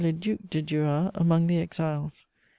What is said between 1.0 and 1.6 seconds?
among the